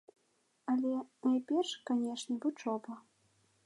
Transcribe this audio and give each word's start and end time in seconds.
Але 0.73 0.93
найперш, 1.25 1.69
канешне, 1.91 2.35
вучоба. 2.43 2.93